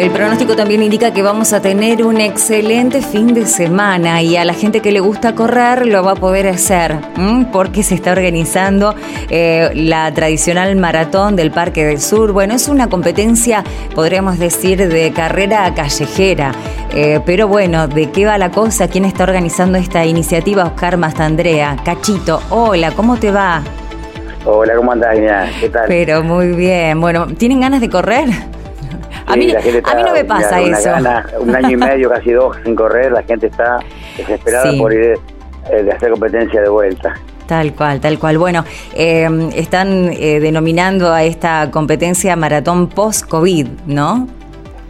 El 0.00 0.10
pronóstico 0.12 0.56
también 0.56 0.82
indica 0.82 1.12
que 1.12 1.20
vamos 1.20 1.52
a 1.52 1.60
tener 1.60 2.02
un 2.06 2.22
excelente 2.22 3.02
fin 3.02 3.34
de 3.34 3.44
semana 3.44 4.22
y 4.22 4.34
a 4.38 4.46
la 4.46 4.54
gente 4.54 4.80
que 4.80 4.92
le 4.92 5.00
gusta 5.00 5.34
correr 5.34 5.84
lo 5.84 6.02
va 6.02 6.12
a 6.12 6.14
poder 6.14 6.48
hacer 6.48 6.96
porque 7.52 7.82
se 7.82 7.96
está 7.96 8.12
organizando 8.12 8.94
eh, 9.28 9.68
la 9.74 10.10
tradicional 10.14 10.74
maratón 10.76 11.36
del 11.36 11.50
Parque 11.50 11.84
del 11.84 12.00
Sur. 12.00 12.32
Bueno, 12.32 12.54
es 12.54 12.66
una 12.68 12.88
competencia, 12.88 13.62
podríamos 13.94 14.38
decir, 14.38 14.88
de 14.88 15.12
carrera 15.12 15.74
callejera. 15.74 16.52
Eh, 16.94 17.20
pero 17.26 17.46
bueno, 17.46 17.86
¿de 17.86 18.10
qué 18.10 18.24
va 18.24 18.38
la 18.38 18.50
cosa? 18.50 18.88
¿Quién 18.88 19.04
está 19.04 19.24
organizando 19.24 19.76
esta 19.76 20.06
iniciativa? 20.06 20.64
Oscar 20.64 20.96
Mastandrea. 20.96 21.76
Cachito, 21.84 22.40
hola, 22.48 22.92
¿cómo 22.92 23.18
te 23.18 23.30
va? 23.30 23.62
Hola, 24.46 24.74
¿cómo 24.76 24.92
andás, 24.92 25.18
¿Qué 25.60 25.68
tal? 25.68 25.84
Pero 25.88 26.22
muy 26.22 26.52
bien. 26.52 26.98
Bueno, 27.02 27.26
¿tienen 27.36 27.60
ganas 27.60 27.82
de 27.82 27.90
correr? 27.90 28.30
A, 29.26 29.36
mí, 29.36 29.52
no 30.04 30.12
me 30.12 30.24
pasa 30.24 30.60
eso. 30.60 30.90
un 31.40 31.54
año 31.54 31.70
y 31.70 31.76
medio, 31.76 32.08
casi 32.10 32.32
dos, 32.32 32.56
sin 32.64 32.74
correr, 32.74 33.12
la 33.12 33.22
gente 33.22 33.46
está 33.46 33.78
desesperada 34.16 34.72
por 34.78 34.92
ir 34.92 35.18
eh, 35.70 35.82
de 35.82 35.92
hacer 35.92 36.10
competencia 36.10 36.60
de 36.60 36.68
vuelta. 36.68 37.14
Tal 37.46 37.74
cual, 37.74 38.00
tal 38.00 38.18
cual. 38.18 38.38
Bueno, 38.38 38.64
em, 38.94 39.50
están 39.50 40.10
eh, 40.12 40.38
denominando 40.40 41.12
a 41.12 41.24
esta 41.24 41.70
competencia 41.70 42.36
maratón 42.36 42.88
post-COVID, 42.88 43.66
¿no? 43.86 44.28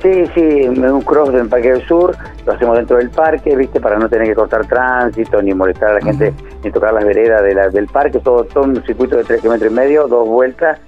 Sí, 0.02 0.24
sí, 0.34 0.68
un 0.68 1.02
cross 1.02 1.32
del 1.32 1.48
Parque 1.48 1.72
del 1.72 1.86
Sur, 1.86 2.16
lo 2.46 2.52
hacemos 2.52 2.76
dentro 2.76 2.96
del 2.96 3.10
parque, 3.10 3.54
¿viste? 3.54 3.80
Para 3.80 3.98
no 3.98 4.08
tener 4.08 4.28
que 4.28 4.34
cortar 4.34 4.66
tránsito, 4.66 5.42
ni 5.42 5.52
molestar 5.52 5.90
a 5.90 5.94
la 5.94 6.00
gente, 6.00 6.32
ni 6.64 6.70
tocar 6.70 6.94
las 6.94 7.04
veredas 7.04 7.72
del 7.72 7.86
parque, 7.86 8.18
todo, 8.18 8.44
todo 8.44 8.64
un 8.64 8.82
circuito 8.84 9.16
de 9.16 9.24
tres 9.24 9.40
kilómetros 9.40 9.70
y 9.70 9.74
medio, 9.74 10.08
dos 10.08 10.26
vueltas 10.26 10.78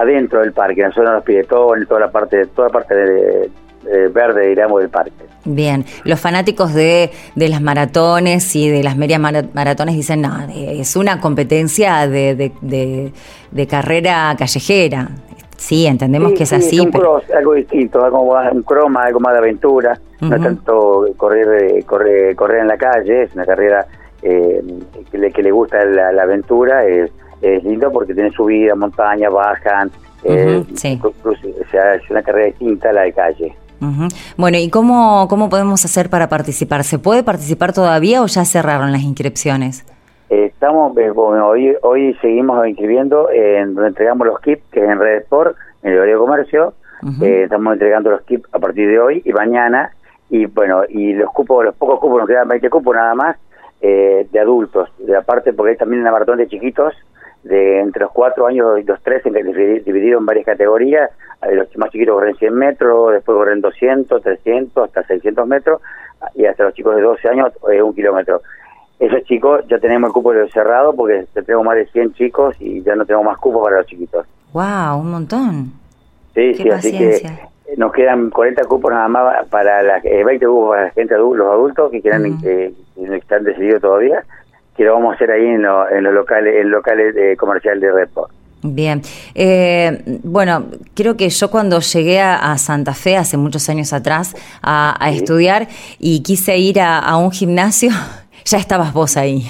adentro 0.00 0.40
del 0.40 0.52
parque, 0.52 0.82
en 0.82 0.88
la 0.88 0.94
zona 0.94 1.10
de 1.10 1.16
los 1.16 1.24
piletones, 1.24 1.88
toda 1.88 2.00
la 2.00 2.10
parte, 2.10 2.46
toda 2.46 2.68
la 2.68 2.72
parte 2.72 2.94
de, 2.94 3.50
verde, 4.10 4.48
digamos, 4.48 4.80
del 4.80 4.90
parque. 4.90 5.12
Bien, 5.44 5.84
los 6.04 6.20
fanáticos 6.20 6.74
de, 6.74 7.10
de 7.34 7.48
las 7.48 7.62
maratones 7.62 8.54
y 8.54 8.68
de 8.68 8.82
las 8.82 8.96
medias 8.96 9.20
maratones 9.20 9.94
dicen, 9.94 10.20
no, 10.20 10.46
es 10.54 10.94
una 10.96 11.20
competencia 11.20 12.06
de, 12.06 12.52
de 13.50 13.66
carrera 13.66 14.34
callejera. 14.38 15.08
Sí, 15.58 15.86
entendemos 15.86 16.32
que 16.32 16.44
es 16.44 16.52
así. 16.52 16.76
Es 16.76 16.82
un 16.82 16.92
cross, 16.92 17.24
algo 17.36 17.54
distinto, 17.54 18.04
algo 18.04 18.38
un 18.52 18.62
croma, 18.62 19.02
algo 19.04 19.18
más 19.18 19.32
de 19.32 19.38
aventura, 19.40 19.98
no 20.20 20.40
tanto 20.40 21.08
correr, 21.16 21.84
correr, 21.84 22.36
correr 22.36 22.60
en 22.60 22.68
la 22.68 22.78
calle, 22.78 23.24
es 23.24 23.34
una 23.34 23.44
carrera 23.44 23.84
eh, 24.22 24.62
que, 25.10 25.18
le, 25.18 25.32
que 25.32 25.42
le 25.42 25.50
gusta 25.50 25.84
la, 25.84 26.22
aventura, 26.22 26.86
es, 26.86 27.10
es, 27.42 27.64
lindo 27.64 27.90
porque 27.90 28.14
tiene 28.14 28.30
subida, 28.30 28.74
montaña, 28.74 29.28
bajan, 29.30 29.90
eh, 30.24 30.64
o 31.02 31.66
sea, 31.70 31.94
es 31.94 32.10
una 32.10 32.22
carrera 32.22 32.46
distinta 32.46 32.90
a 32.90 32.92
la 32.92 33.02
de 33.02 33.12
calle. 33.12 33.54
Bueno, 34.36 34.58
¿y 34.58 34.70
cómo, 34.70 35.28
cómo 35.28 35.48
podemos 35.48 35.84
hacer 35.84 36.10
para 36.10 36.28
participar? 36.28 36.82
¿Se 36.82 36.98
puede 36.98 37.22
participar 37.22 37.72
todavía 37.72 38.22
o 38.22 38.26
ya 38.26 38.44
cerraron 38.44 38.90
las 38.90 39.02
inscripciones? 39.02 39.86
estamos, 40.30 40.96
eh, 40.98 41.10
hoy, 41.10 41.74
hoy 41.82 42.14
seguimos 42.20 42.66
inscribiendo 42.66 43.30
en 43.30 43.74
donde 43.74 43.88
entregamos 43.88 44.26
los 44.26 44.40
kits, 44.40 44.62
que 44.70 44.80
es 44.80 44.88
en 44.88 44.98
Red 44.98 45.22
Sport, 45.22 45.56
en 45.82 45.92
el 45.92 46.06
de 46.06 46.14
Comercio. 46.14 46.74
Eh, 47.22 47.42
estamos 47.44 47.72
entregando 47.72 48.10
los 48.10 48.22
kits 48.22 48.46
a 48.52 48.58
partir 48.58 48.88
de 48.88 48.98
hoy 48.98 49.22
y 49.24 49.32
mañana. 49.32 49.92
Y 50.30 50.46
bueno, 50.46 50.82
y 50.88 51.14
los 51.14 51.30
cupos, 51.30 51.64
los 51.64 51.74
pocos 51.76 52.00
cupos, 52.00 52.18
nos 52.18 52.28
quedan 52.28 52.48
20 52.48 52.68
cupos 52.68 52.94
nada 52.94 53.14
más, 53.14 53.36
eh, 53.80 54.26
de 54.30 54.40
adultos. 54.40 54.90
De 54.98 55.16
aparte, 55.16 55.52
porque 55.52 55.72
hay 55.72 55.76
también 55.76 56.02
una 56.02 56.10
maratón 56.10 56.38
de 56.38 56.48
chiquitos, 56.48 56.92
de 57.48 57.80
entre 57.80 58.02
los 58.02 58.12
4 58.12 58.46
años 58.46 58.78
y 58.78 58.84
los 58.84 59.02
3, 59.02 59.22
dividido 59.84 60.18
en 60.18 60.26
varias 60.26 60.46
categorías. 60.46 61.10
Los 61.50 61.76
más 61.76 61.90
chiquitos 61.90 62.14
corren 62.14 62.36
100 62.36 62.54
metros, 62.54 63.12
después 63.12 63.36
corren 63.36 63.60
200, 63.60 64.22
300, 64.22 64.84
hasta 64.84 65.02
600 65.04 65.46
metros, 65.46 65.80
y 66.34 66.44
hasta 66.44 66.64
los 66.64 66.74
chicos 66.74 66.96
de 66.96 67.02
12 67.02 67.28
años, 67.28 67.52
un 67.62 67.94
kilómetro. 67.94 68.42
Esos 68.98 69.22
chicos 69.24 69.64
ya 69.68 69.78
tenemos 69.78 70.08
el 70.08 70.12
cupo 70.12 70.32
cerrado 70.52 70.94
porque 70.94 71.24
tenemos 71.32 71.64
más 71.64 71.76
de 71.76 71.86
100 71.86 72.14
chicos 72.14 72.56
y 72.58 72.82
ya 72.82 72.96
no 72.96 73.06
tenemos 73.06 73.26
más 73.26 73.38
cupos 73.38 73.62
para 73.62 73.78
los 73.78 73.86
chiquitos. 73.86 74.26
¡Wow! 74.52 75.00
Un 75.00 75.10
montón. 75.10 75.72
Sí, 76.34 76.54
sí, 76.54 76.68
así 76.68 76.96
que 76.96 77.22
nos 77.76 77.92
quedan 77.92 78.30
40 78.30 78.64
cupos 78.64 78.90
nada 78.90 79.08
más 79.08 79.46
para 79.48 79.82
la, 79.82 80.00
20 80.00 80.32
eh, 80.32 80.48
cupos 80.48 80.70
para 80.70 80.84
la 80.84 80.90
gente 80.90 81.16
los 81.16 81.40
adultos 81.40 81.90
que 81.92 82.00
quieran 82.00 82.40
que 82.40 82.72
no 82.96 83.14
están 83.14 83.44
decididos 83.44 83.80
todavía, 83.82 84.24
que 84.78 84.84
lo 84.84 84.94
vamos 84.94 85.12
a 85.12 85.14
hacer 85.16 85.32
ahí 85.32 85.44
en, 85.44 85.64
en 85.64 86.04
los 86.04 86.14
locales, 86.14 86.54
en 86.54 86.70
locales 86.70 87.12
de, 87.12 87.36
comercial 87.36 87.80
de 87.80 87.92
Redport. 87.92 88.30
Bien, 88.62 89.02
eh, 89.34 90.20
bueno, 90.22 90.66
creo 90.94 91.16
que 91.16 91.28
yo 91.28 91.50
cuando 91.50 91.80
llegué 91.80 92.20
a, 92.20 92.56
Santa 92.58 92.94
Fe 92.94 93.16
hace 93.16 93.36
muchos 93.36 93.68
años 93.68 93.92
atrás 93.92 94.34
a, 94.62 94.96
estudiar 95.12 95.66
y 95.98 96.22
quise 96.22 96.58
ir 96.58 96.80
a 96.80 97.16
un 97.16 97.32
gimnasio, 97.32 97.90
ya 98.44 98.58
estabas 98.58 98.92
vos 98.92 99.16
ahí. 99.16 99.44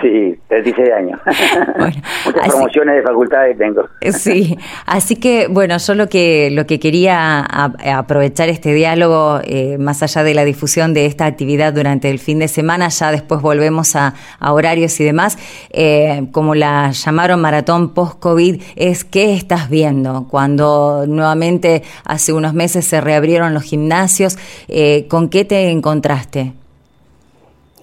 Sí, 0.00 0.38
36 0.48 0.90
años. 0.96 1.20
Muchas 2.26 2.48
promociones 2.48 2.96
de 2.96 3.02
facultades 3.02 3.58
tengo. 3.58 3.88
Sí, 4.12 4.56
así 4.86 5.16
que 5.16 5.48
bueno, 5.48 5.76
yo 5.78 5.94
lo 5.94 6.08
que 6.08 6.50
lo 6.50 6.66
que 6.66 6.78
quería 6.78 7.40
aprovechar 7.40 8.48
este 8.48 8.74
diálogo, 8.74 9.40
eh, 9.44 9.78
más 9.78 10.02
allá 10.02 10.22
de 10.22 10.34
la 10.34 10.44
difusión 10.44 10.94
de 10.94 11.06
esta 11.06 11.26
actividad 11.26 11.72
durante 11.72 12.10
el 12.10 12.18
fin 12.18 12.38
de 12.38 12.48
semana, 12.48 12.88
ya 12.88 13.10
después 13.10 13.40
volvemos 13.40 13.96
a, 13.96 14.14
horarios 14.40 14.98
y 15.00 15.04
demás, 15.04 15.38
eh, 15.70 16.26
como 16.32 16.54
la 16.54 16.90
llamaron 16.90 17.40
maratón 17.40 17.94
post-COVID, 17.94 18.62
es 18.76 19.04
qué 19.04 19.34
estás 19.34 19.70
viendo 19.70 20.26
cuando 20.28 21.04
nuevamente 21.06 21.82
hace 22.04 22.32
unos 22.32 22.54
meses 22.54 22.86
se 22.86 23.00
reabrieron 23.00 23.54
los 23.54 23.62
gimnasios, 23.62 24.38
eh, 24.68 25.06
¿con 25.08 25.28
qué 25.28 25.44
te 25.44 25.70
encontraste? 25.70 26.52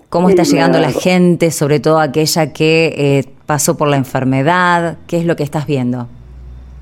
¿Cómo 0.09 0.28
está 0.30 0.42
llegando 0.42 0.80
la 0.80 0.90
gente, 0.90 1.52
sobre 1.52 1.80
todo 1.80 2.00
aquella 2.00 2.52
que 2.52 2.88
eh, 2.97 3.25
pasó 3.46 3.78
por 3.78 3.88
la 3.88 3.96
enfermedad? 3.96 4.97
¿Qué 5.08 5.18
es 5.18 5.25
lo 5.25 5.36
que 5.36 5.44
estás 5.44 5.68
viendo? 5.68 6.08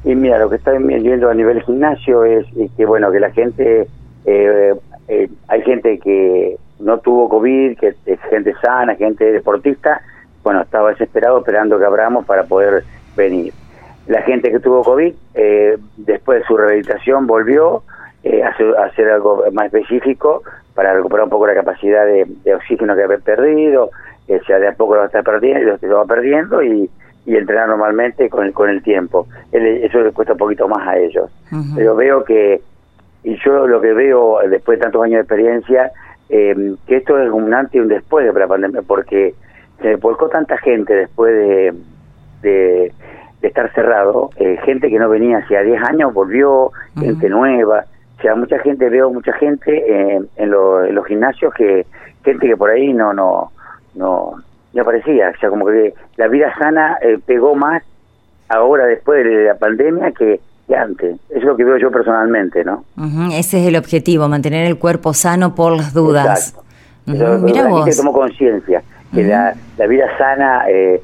Y 0.05 0.15
mira, 0.15 0.39
lo 0.39 0.49
que 0.49 0.55
está 0.55 0.71
viendo 0.71 1.29
a 1.29 1.33
nivel 1.33 1.61
gimnasio 1.63 2.23
es, 2.23 2.45
que, 2.77 2.85
bueno, 2.85 3.11
que 3.11 3.19
la 3.19 3.31
gente, 3.31 3.85
eh, 4.23 4.73
eh, 5.09 5.29
hay 5.49 5.61
gente 5.63 5.99
que 5.99 6.55
no 6.79 6.99
tuvo 6.99 7.27
COVID, 7.27 7.77
que 7.77 7.95
es 8.05 8.19
gente 8.29 8.53
sana, 8.61 8.95
gente 8.95 9.29
deportista, 9.29 10.01
bueno, 10.41 10.61
estaba 10.61 10.91
desesperado 10.91 11.39
esperando 11.39 11.77
que 11.77 11.83
abramos 11.85 12.25
para 12.25 12.45
poder 12.45 12.85
venir. 13.17 13.51
La 14.07 14.21
gente 14.21 14.51
que 14.51 14.61
tuvo 14.61 14.83
COVID, 14.83 15.13
después 15.97 16.39
de 16.39 16.45
su 16.45 16.55
rehabilitación, 16.55 17.27
volvió 17.27 17.83
a 18.23 18.83
hacer 18.85 19.09
algo 19.09 19.43
más 19.51 19.65
específico 19.65 20.43
para 20.77 20.93
recuperar 20.93 21.23
un 21.23 21.31
poco 21.31 21.47
la 21.47 21.55
capacidad 21.55 22.05
de, 22.05 22.53
oxígeno 22.53 22.95
que 22.95 23.01
había 23.01 23.17
perdido, 23.17 23.89
o 24.29 24.45
sea, 24.45 24.59
de 24.59 24.67
a 24.67 24.73
poco 24.73 24.93
lo 24.93 25.05
está 25.05 25.23
perdiendo, 25.23 25.75
lo 25.81 25.97
va 25.97 26.05
perdiendo 26.05 26.61
y, 26.61 26.87
entrenar 27.25 27.67
normalmente 27.67 28.29
con 28.29 28.45
el, 28.45 28.53
con 28.53 28.69
el 28.69 28.83
tiempo. 28.83 29.27
Eso 29.51 29.99
le 29.99 30.11
cuesta 30.11 30.33
un 30.33 30.37
poquito 30.37 30.67
más 30.67 30.87
a 30.87 30.97
ellos. 30.97 31.31
Pero 31.75 31.95
veo 31.95 32.23
que, 32.23 32.61
y 33.23 33.35
yo 33.43 33.67
lo 33.67 33.81
que 33.81 33.91
veo 33.91 34.37
después 34.47 34.77
de 34.77 34.83
tantos 34.83 35.03
años 35.03 35.15
de 35.15 35.21
experiencia, 35.21 35.91
eh, 36.29 36.75
que 36.85 36.97
esto 36.97 37.19
es 37.19 37.29
un 37.31 37.51
antes 37.53 37.73
y 37.73 37.79
un 37.79 37.87
después 37.87 38.31
de 38.31 38.39
la 38.39 38.47
pandemia, 38.47 38.83
porque 38.83 39.33
se 39.81 39.95
volcó 39.95 40.29
tanta 40.29 40.57
gente 40.59 40.93
después 40.93 41.33
de, 41.33 41.73
de, 42.43 42.93
estar 43.41 43.73
cerrado, 43.73 44.29
eh, 44.37 44.57
gente 44.63 44.89
que 44.89 44.99
no 44.99 45.09
venía 45.09 45.39
hacía 45.39 45.63
10 45.63 45.83
años 45.83 46.13
volvió, 46.13 46.71
gente 46.99 47.29
nueva, 47.29 47.85
o 48.17 48.21
sea, 48.21 48.35
mucha 48.35 48.57
gente, 48.59 48.89
veo 48.89 49.11
mucha 49.11 49.33
gente 49.33 50.15
en, 50.15 50.27
en, 50.37 50.49
los 50.49 51.05
gimnasios 51.05 51.53
que, 51.53 51.85
gente 52.23 52.47
que 52.47 52.57
por 52.57 52.71
ahí 52.71 52.91
no, 52.91 53.13
no, 53.13 53.51
no, 53.93 54.33
no 54.73 54.81
aparecía. 54.81 55.31
O 55.35 55.39
sea, 55.39 55.49
como 55.49 55.67
que 55.67 55.93
la 56.15 56.27
vida 56.27 56.53
sana 56.57 56.97
eh, 57.01 57.19
pegó 57.23 57.53
más 57.53 57.83
ahora 58.49 58.85
después 58.85 59.23
de 59.23 59.45
la 59.45 59.55
pandemia 59.55 60.11
que, 60.11 60.39
antes. 60.75 61.15
Eso 61.29 61.39
es 61.39 61.43
lo 61.45 61.55
que 61.55 61.63
veo 61.63 61.77
yo 61.77 61.91
personalmente, 61.91 62.65
¿no? 62.65 62.83
Ese 63.31 63.61
es 63.61 63.67
el 63.67 63.77
objetivo, 63.77 64.27
mantener 64.27 64.65
el 64.65 64.77
cuerpo 64.77 65.13
sano 65.13 65.55
por 65.55 65.77
las 65.77 65.93
dudas. 65.93 66.49
Exacto. 67.05 67.39
Mira 67.45 67.67
vos. 67.67 67.95
tomó 67.95 68.11
conciencia 68.11 68.83
que 69.13 69.23
la, 69.23 69.55
la 69.77 69.87
vida 69.87 70.05
sana 70.17 70.65
eh, 70.67 71.01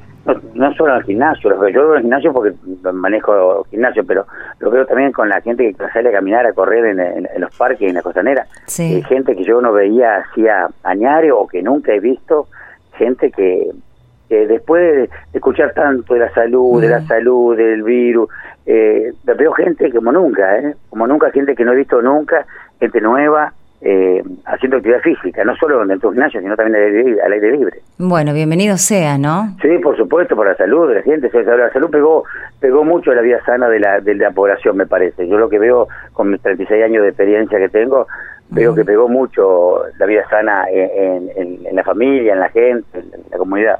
no, 0.54 0.74
solo 0.75 0.94
en 0.94 1.00
el 1.00 1.04
gimnasio, 1.04 1.50
yo 1.70 1.81
veo 1.81 1.92
en 1.92 1.98
el 1.98 2.02
gimnasio 2.04 2.34
porque 2.34 2.54
manejo 2.94 3.64
gimnasio, 3.66 4.06
pero 4.06 4.25
lo 4.60 4.72
veo 4.72 4.86
también 4.86 5.12
con 5.12 5.28
la 5.28 5.42
gente 5.42 5.74
que 5.74 5.88
sale 5.90 6.10
a 6.10 6.14
caminar, 6.14 6.46
a 6.46 6.54
correr 6.54 6.86
en, 6.86 7.28
los 7.42 7.56
parques, 7.58 7.90
en 7.90 7.96
la 7.96 8.02
costanera. 8.02 8.46
Hay 8.80 9.04
gente 9.04 9.36
que 9.36 9.44
yo 9.44 9.60
no 9.62 9.74
veía 9.74 10.18
hacía 10.18 10.68
añares 10.84 11.31
o 11.34 11.48
que 11.48 11.62
nunca 11.62 11.94
he 11.94 12.00
visto, 12.00 12.48
gente 12.98 13.31
que, 13.31 13.72
después 14.30 15.10
de 15.10 15.10
escuchar 15.34 15.74
tanto 15.74 16.14
de 16.14 16.22
la 16.22 16.34
salud, 16.34 16.81
de 16.81 16.90
la 16.90 17.02
salud, 17.06 17.58
del 17.58 17.84
virus, 17.84 18.30
eh, 18.66 19.12
veo 19.24 19.52
gente 19.52 19.92
como 19.92 20.12
nunca, 20.12 20.58
¿eh? 20.58 20.75
como 20.90 21.06
nunca, 21.06 21.31
gente 21.31 21.54
que 21.54 21.66
no 21.66 21.74
he 21.74 21.78
visto 21.78 22.02
nunca, 22.02 22.46
gente 22.80 23.02
nueva, 23.02 23.54
eh, 23.86 24.24
haciendo 24.46 24.78
actividad 24.78 25.02
física, 25.02 25.44
no 25.44 25.56
solo 25.58 25.86
dentro 25.86 26.10
del 26.10 26.16
gimnasio, 26.16 26.40
sino 26.40 26.56
también 26.56 27.20
al 27.22 27.34
aire, 27.34 27.52
libre. 27.52 27.80
Bueno, 27.98 28.34
bienvenido 28.34 28.78
sea, 28.78 29.18
¿no? 29.18 29.58
Sí, 29.62 29.78
por 29.80 29.98
supuesto, 29.98 30.38
por 30.38 30.48
la 30.48 30.56
salud 30.56 30.88
de 30.88 30.96
la 30.96 31.02
gente. 31.02 31.30
La 31.34 31.70
salud 31.72 31.90
pegó 31.90 32.24
pegó 32.62 32.86
mucho 32.86 33.14
la 33.14 33.22
vida 33.22 33.44
sana 33.46 33.68
de 33.68 33.80
la, 33.80 34.00
de 34.00 34.16
la 34.16 34.32
población, 34.32 34.78
me 34.78 34.86
parece. 34.86 35.28
Yo 35.28 35.38
lo 35.38 35.50
que 35.50 35.60
veo 35.60 35.90
con 36.14 36.30
mis 36.30 36.42
36 36.42 36.82
años 36.82 37.04
de 37.04 37.10
experiencia 37.10 37.60
que 37.60 37.68
tengo, 37.68 38.08
veo 38.50 38.74
que 38.74 38.86
pegó 38.86 39.10
mucho 39.10 39.82
la 39.98 40.06
vida 40.06 40.24
sana 40.30 40.64
en, 40.72 41.30
en 41.36 41.76
la 41.76 41.84
familia, 41.84 42.34
en 42.34 42.40
la 42.40 42.50
gente, 42.50 43.00
en 43.00 43.24
la 43.32 43.38
comunidad. 43.38 43.80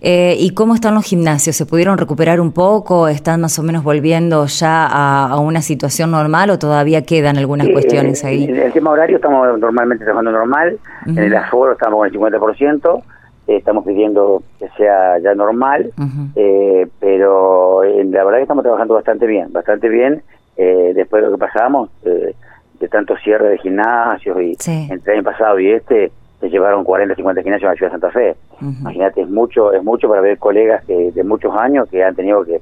Eh, 0.00 0.36
¿Y 0.38 0.50
cómo 0.50 0.74
están 0.74 0.94
los 0.94 1.04
gimnasios? 1.04 1.56
¿Se 1.56 1.66
pudieron 1.66 1.98
recuperar 1.98 2.40
un 2.40 2.52
poco? 2.52 3.08
¿Están 3.08 3.40
más 3.40 3.58
o 3.58 3.62
menos 3.62 3.84
volviendo 3.84 4.46
ya 4.46 4.86
a, 4.86 5.38
una 5.38 5.62
situación 5.62 6.10
normal 6.10 6.50
o 6.50 6.58
todavía 6.58 7.02
quedan 7.02 7.36
algunas 7.36 7.68
cuestiones 7.68 8.24
ahí? 8.24 8.44
En 8.44 8.56
el 8.56 8.72
tema 8.72 8.90
horario 8.90 9.16
estamos 9.16 9.58
normalmente 9.58 10.04
trabajando 10.04 10.32
normal, 10.32 10.78
en 11.06 11.18
el 11.18 11.34
aforo 11.36 11.72
estamos 11.72 11.98
con 11.98 12.08
el 12.08 12.12
50%, 12.12 13.02
eh, 13.46 13.56
estamos 13.56 13.84
pidiendo 13.84 14.42
que 14.58 14.68
sea 14.76 15.18
ya 15.18 15.34
normal, 15.34 15.92
eh, 16.34 16.86
pero 16.98 17.82
la 17.84 18.24
verdad 18.24 18.38
que 18.38 18.42
estamos 18.42 18.62
trabajando 18.62 18.94
bastante 18.94 19.26
bien, 19.26 19.52
bastante 19.52 19.88
bien. 19.88 20.22
Después 20.56 21.22
de 21.22 21.30
lo 21.30 21.36
que 21.36 21.46
pasamos, 21.46 21.88
de 22.02 22.88
tanto 22.88 23.16
cierre 23.18 23.50
de 23.50 23.58
gimnasios 23.58 24.36
y 24.40 24.56
entre 24.90 25.12
el 25.12 25.18
año 25.18 25.30
pasado 25.30 25.60
y 25.60 25.70
este 25.70 26.10
se 26.40 26.48
llevaron 26.48 26.84
40, 26.84 27.14
50 27.14 27.42
gimnasios 27.42 27.68
a 27.68 27.72
la 27.72 27.76
ciudad 27.76 27.92
de 27.92 28.00
Santa 28.00 28.10
Fe. 28.12 28.36
Imagínate, 28.60 29.22
es 29.22 29.28
mucho, 29.28 29.72
es 29.72 29.82
mucho 29.82 30.08
para 30.08 30.20
ver 30.20 30.38
colegas 30.38 30.84
que, 30.84 31.10
de 31.12 31.24
muchos 31.24 31.54
años 31.56 31.88
que 31.90 32.04
han 32.04 32.14
tenido 32.14 32.44
que 32.44 32.60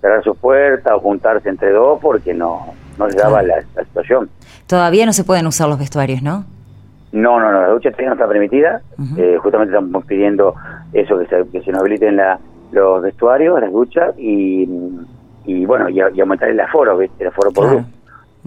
cerrar 0.00 0.22
sus 0.22 0.36
puertas 0.36 0.92
o 0.94 1.00
juntarse 1.00 1.48
entre 1.48 1.72
dos 1.72 1.98
porque 2.00 2.34
no, 2.34 2.74
no 2.98 3.06
les 3.06 3.16
daba 3.16 3.42
la, 3.42 3.62
situación. 3.84 4.28
Todavía 4.66 5.06
no 5.06 5.12
se 5.12 5.24
pueden 5.24 5.46
usar 5.46 5.68
los 5.68 5.78
vestuarios, 5.78 6.22
¿no? 6.22 6.44
No, 7.12 7.40
no, 7.40 7.50
no, 7.50 7.62
la 7.62 7.68
ducha 7.68 7.90
no 7.98 8.12
está 8.12 8.28
permitida. 8.28 8.82
Eh, 9.16 9.38
justamente 9.40 9.74
estamos 9.74 10.04
pidiendo 10.04 10.54
eso, 10.92 11.18
que 11.18 11.26
se, 11.26 11.48
que 11.50 11.62
se 11.62 11.72
nos 11.72 11.80
habiliten 11.80 12.16
la, 12.16 12.38
los 12.72 13.02
vestuarios, 13.02 13.60
las 13.60 13.72
duchas 13.72 14.14
y, 14.18 14.68
y 15.46 15.64
bueno, 15.64 15.88
y, 15.88 16.00
aumentar 16.20 16.50
el 16.50 16.60
aforo, 16.60 17.00
el 17.00 17.26
aforo 17.26 17.50
por 17.52 17.70
grupo. 17.70 17.86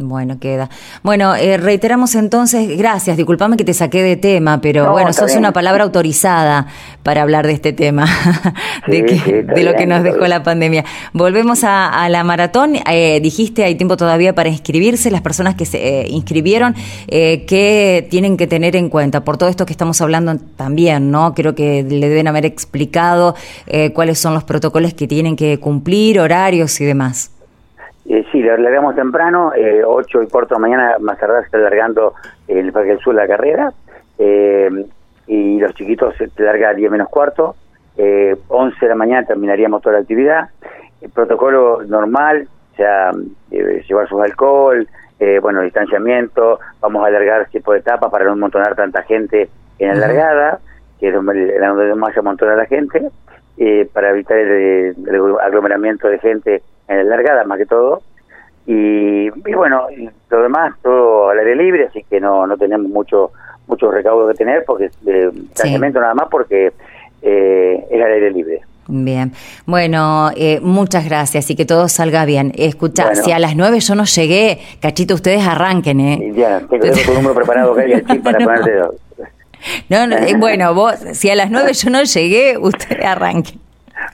Bueno, 0.02 0.40
queda. 0.40 0.70
Bueno, 1.04 1.36
eh, 1.36 1.58
reiteramos 1.58 2.16
entonces, 2.16 2.78
gracias, 2.78 3.18
disculpame 3.18 3.58
que 3.58 3.66
te 3.66 3.74
saqué 3.74 4.02
de 4.02 4.16
tema, 4.16 4.62
pero 4.62 4.92
bueno, 4.92 5.12
sos 5.14 5.36
una 5.36 5.52
palabra 5.52 5.84
autorizada 5.84 6.68
para 7.04 7.22
hablar 7.22 7.46
de 7.46 7.54
este 7.54 7.74
tema, 7.74 8.06
de, 8.88 9.64
lo 9.64 9.76
que 9.76 9.86
nos 9.86 10.04
dejó 10.04 10.28
la 10.28 10.44
pandemia. 10.44 10.86
Volvemos 11.14 11.64
a, 11.64 12.08
la 12.10 12.24
maratón, 12.24 12.76
eh, 12.90 13.20
dijiste, 13.22 13.64
hay 13.64 13.76
tiempo 13.76 13.98
todavía 13.98 14.34
para 14.34 14.50
inscribirse, 14.50 15.12
las 15.12 15.22
personas 15.22 15.56
que 15.56 15.66
se 15.66 16.02
eh, 16.02 16.08
inscribieron, 16.10 16.76
¿qué 17.08 18.08
tienen 18.10 18.38
que 18.38 18.48
tener 18.48 18.76
en 18.76 18.90
cuenta? 18.90 19.24
Por 19.24 19.38
todo 19.38 19.50
esto 19.50 19.66
que 19.66 19.74
estamos 19.74 20.00
hablando 20.02 20.38
también, 20.56 21.12
¿no? 21.12 21.34
Creo 21.34 21.56
que 21.56 21.84
le 21.84 22.10
deben 22.10 22.28
haber 22.28 22.46
explicado 22.46 23.36
cuáles 23.94 24.20
son 24.20 24.34
los 24.34 24.44
protocolos 24.44 24.94
que 24.94 25.08
tienen 25.08 25.36
que 25.36 25.60
cumplir, 25.60 26.20
horarios 26.20 26.80
y 26.82 26.86
demás. 26.86 27.32
Eh, 28.10 28.26
sí, 28.32 28.42
le 28.42 28.58
largamos 28.58 28.96
temprano, 28.96 29.54
eh, 29.56 29.84
8 29.86 30.24
y 30.24 30.28
cuarto 30.28 30.56
de 30.56 30.62
mañana, 30.62 30.96
más 31.00 31.20
tarde 31.20 31.42
se 31.42 31.46
está 31.46 31.60
largando 31.60 32.16
el 32.48 32.72
Parque 32.72 32.90
del 32.90 33.00
Sur 33.00 33.14
la 33.14 33.28
carrera, 33.28 33.72
eh, 34.18 34.68
y 35.28 35.60
los 35.60 35.76
chiquitos 35.76 36.16
se 36.18 36.28
larga 36.42 36.70
a 36.70 36.74
10 36.74 36.90
menos 36.90 37.08
cuarto, 37.08 37.56
eh, 37.98 38.36
11 38.48 38.78
de 38.84 38.90
la 38.90 38.96
mañana 38.96 39.28
terminaríamos 39.28 39.84
toda 39.84 39.98
la 39.98 40.02
actividad, 40.02 40.50
el 41.02 41.12
protocolo 41.12 41.84
normal, 41.86 42.48
o 42.74 42.76
sea, 42.76 43.12
eh, 43.52 43.84
llevar 43.88 44.10
su 44.10 44.20
alcohol, 44.20 44.88
eh, 45.20 45.38
bueno, 45.40 45.62
distanciamiento, 45.62 46.60
vamos 46.82 47.04
a 47.04 47.08
alargar 47.10 47.48
tipo 47.50 47.74
de 47.74 47.80
etapa 47.80 48.10
para 48.10 48.26
no 48.26 48.36
montonar 48.36 48.74
tanta 48.74 49.04
gente 49.04 49.50
en 49.78 49.90
la 49.90 50.08
largada, 50.08 50.60
que 51.00 51.10
es 51.10 51.14
donde 51.14 51.94
más 51.96 52.14
se 52.16 52.22
amontona 52.22 52.56
la 52.56 52.66
gente, 52.66 53.08
para 53.94 54.10
evitar 54.12 54.38
el 54.38 54.96
aglomeramiento 55.42 56.08
de 56.08 56.18
gente 56.20 56.64
en 56.90 56.98
la 56.98 57.04
largada 57.04 57.46
más 57.46 57.58
que 57.58 57.66
todo. 57.66 58.02
Y, 58.66 59.30
bueno, 59.54 59.88
lo 60.30 60.44
demás, 60.44 60.76
todo 60.84 61.30
al 61.30 61.40
aire 61.40 61.56
libre, 61.56 61.86
así 61.86 62.04
que 62.04 62.20
no, 62.20 62.46
no 62.46 62.58
tenemos 62.58 62.90
mucho 62.90 63.32
mucho 63.68 63.92
recaudo 63.92 64.28
que 64.28 64.34
tener, 64.34 64.64
porque 64.66 64.90
eh, 65.06 65.32
nada 65.64 66.14
más 66.16 66.28
porque 66.30 66.74
eh, 67.22 67.88
es 67.90 68.04
al 68.04 68.12
aire 68.12 68.32
libre. 68.32 68.62
Bien, 68.92 69.32
bueno, 69.68 70.32
eh, 70.36 70.60
muchas 70.62 71.06
gracias 71.06 71.50
y 71.52 71.56
que 71.56 71.66
todo 71.66 71.88
salga 71.88 72.26
bien. 72.26 72.52
Escucha, 72.56 73.14
si 73.14 73.32
a 73.32 73.38
las 73.38 73.56
nueve 73.56 73.80
yo 73.80 73.94
no 73.94 74.06
llegué, 74.06 74.60
cachito, 74.82 75.14
ustedes 75.14 75.46
arranquen, 75.46 76.00
¿eh? 76.00 76.32
Ya, 76.36 76.60
tengo, 76.68 76.88
un 77.10 77.14
número 77.14 77.36
preparado 77.36 77.80
el 77.80 78.04
chip 78.04 78.24
para 78.24 78.40
ponerte 78.40 78.76
dos. 78.78 78.96
No, 79.90 80.08
no, 80.08 80.16
eh, 80.16 80.36
bueno, 80.38 80.74
vos, 80.74 80.96
si 81.14 81.30
a 81.30 81.36
las 81.36 81.52
nueve 81.52 81.74
yo 81.74 81.92
no 81.92 82.02
llegué, 82.02 82.58
ustedes 82.58 83.06
arranquen. 83.06 83.60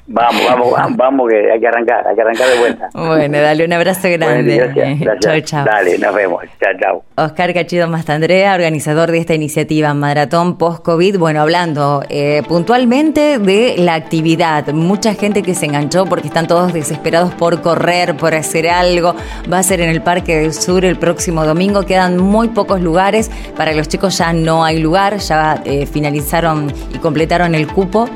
Vamos, 0.07 0.41
vamos, 0.47 0.71
vamos, 0.71 0.97
vamos, 0.97 1.29
que 1.29 1.51
hay 1.51 1.59
que 1.59 1.67
arrancar, 1.67 2.07
hay 2.07 2.15
que 2.15 2.21
arrancar 2.21 2.47
de 2.47 2.59
vuelta. 2.59 2.89
Bueno, 2.93 3.39
dale 3.39 3.65
un 3.65 3.73
abrazo 3.73 4.09
grande. 4.09 4.57
gracias, 4.57 4.99
gracias. 4.99 5.19
Chao, 5.19 5.39
chao. 5.41 5.65
Dale, 5.65 5.97
nos 5.97 6.15
vemos. 6.15 6.43
Chao, 6.61 6.73
chao. 6.79 7.03
Oscar 7.15 7.53
Cachido 7.53 7.87
Mastandrea, 7.87 8.53
organizador 8.53 9.11
de 9.11 9.19
esta 9.19 9.33
iniciativa 9.33 9.93
Maratón 9.93 10.57
Post-COVID. 10.57 11.17
Bueno, 11.17 11.41
hablando 11.41 12.03
eh, 12.09 12.43
puntualmente 12.47 13.39
de 13.39 13.75
la 13.77 13.95
actividad. 13.95 14.67
Mucha 14.73 15.13
gente 15.13 15.43
que 15.43 15.55
se 15.55 15.65
enganchó 15.65 16.05
porque 16.05 16.27
están 16.27 16.47
todos 16.47 16.73
desesperados 16.73 17.33
por 17.33 17.61
correr, 17.61 18.15
por 18.15 18.33
hacer 18.33 18.69
algo. 18.69 19.15
Va 19.51 19.59
a 19.59 19.63
ser 19.63 19.81
en 19.81 19.89
el 19.89 20.01
Parque 20.01 20.37
del 20.37 20.53
Sur 20.53 20.85
el 20.85 20.97
próximo 20.97 21.45
domingo. 21.45 21.83
Quedan 21.85 22.17
muy 22.17 22.49
pocos 22.49 22.81
lugares. 22.81 23.31
Para 23.55 23.73
los 23.73 23.87
chicos 23.87 24.17
ya 24.17 24.33
no 24.33 24.63
hay 24.63 24.79
lugar. 24.79 25.17
Ya 25.17 25.61
eh, 25.65 25.85
finalizaron 25.85 26.71
y 26.93 26.97
completaron 26.99 27.55
el 27.55 27.67
cupo 27.67 28.09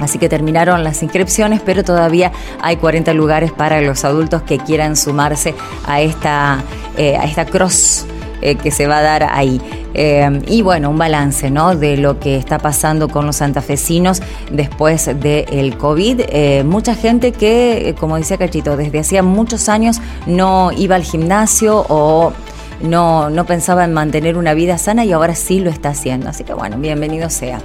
Así 0.00 0.18
que 0.18 0.28
terminaron 0.28 0.84
las 0.84 1.02
inscripciones, 1.02 1.60
pero 1.64 1.84
todavía 1.84 2.32
hay 2.60 2.76
40 2.76 3.12
lugares 3.14 3.52
para 3.52 3.80
los 3.80 4.04
adultos 4.04 4.42
que 4.42 4.58
quieran 4.58 4.96
sumarse 4.96 5.54
a 5.86 6.00
esta, 6.00 6.62
eh, 6.96 7.16
a 7.16 7.24
esta 7.24 7.44
cross 7.44 8.06
eh, 8.40 8.54
que 8.56 8.70
se 8.70 8.86
va 8.86 8.98
a 8.98 9.02
dar 9.02 9.24
ahí. 9.30 9.60
Eh, 9.94 10.42
y 10.46 10.62
bueno, 10.62 10.90
un 10.90 10.98
balance 10.98 11.50
¿no? 11.50 11.74
de 11.74 11.96
lo 11.96 12.20
que 12.20 12.36
está 12.36 12.58
pasando 12.58 13.08
con 13.08 13.26
los 13.26 13.36
santafesinos 13.36 14.22
después 14.52 15.10
del 15.18 15.76
COVID. 15.76 16.64
mucha 16.64 16.94
gente 16.94 17.32
que, 17.32 17.96
como 17.98 18.16
decía 18.16 18.36
Cachito, 18.36 18.76
desde 18.76 19.00
hacía 19.00 19.22
muchos 19.22 19.68
años 19.68 20.00
no 20.26 20.70
iba 20.76 20.94
al 20.94 21.02
gimnasio 21.02 21.84
o 21.88 22.32
no, 22.80 23.28
no 23.30 23.44
pensaba 23.44 23.84
en 23.84 23.92
mantener 23.92 24.36
una 24.36 24.54
vida 24.54 24.78
sana 24.78 25.04
y 25.04 25.12
ahora 25.12 25.34
sí 25.34 25.58
lo 25.58 25.70
está 25.70 25.88
haciendo. 25.88 26.28
Así 26.28 26.44
que 26.44 26.54
bueno, 26.54 26.76
bienvenido 26.78 27.28
sea. 27.30 27.60